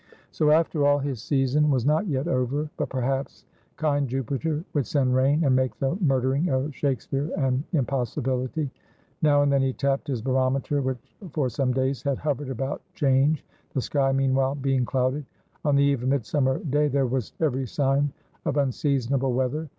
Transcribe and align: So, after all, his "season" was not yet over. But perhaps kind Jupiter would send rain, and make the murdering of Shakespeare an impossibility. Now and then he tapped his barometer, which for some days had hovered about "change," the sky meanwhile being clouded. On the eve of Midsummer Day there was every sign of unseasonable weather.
So, 0.31 0.49
after 0.49 0.83
all, 0.83 0.97
his 0.97 1.21
"season" 1.21 1.69
was 1.69 1.85
not 1.85 2.07
yet 2.07 2.27
over. 2.27 2.67
But 2.75 2.89
perhaps 2.89 3.45
kind 3.77 4.07
Jupiter 4.07 4.65
would 4.73 4.87
send 4.87 5.13
rain, 5.13 5.43
and 5.43 5.55
make 5.55 5.77
the 5.77 5.95
murdering 6.01 6.49
of 6.49 6.73
Shakespeare 6.75 7.29
an 7.37 7.63
impossibility. 7.71 8.71
Now 9.21 9.43
and 9.43 9.51
then 9.53 9.61
he 9.61 9.73
tapped 9.73 10.07
his 10.07 10.23
barometer, 10.23 10.81
which 10.81 11.15
for 11.33 11.49
some 11.49 11.71
days 11.71 12.01
had 12.01 12.17
hovered 12.17 12.49
about 12.49 12.81
"change," 12.95 13.45
the 13.75 13.81
sky 13.81 14.11
meanwhile 14.11 14.55
being 14.55 14.85
clouded. 14.85 15.23
On 15.65 15.75
the 15.75 15.83
eve 15.83 16.01
of 16.01 16.09
Midsummer 16.09 16.57
Day 16.57 16.87
there 16.87 17.05
was 17.05 17.33
every 17.39 17.67
sign 17.67 18.11
of 18.45 18.57
unseasonable 18.57 19.33
weather. 19.33 19.69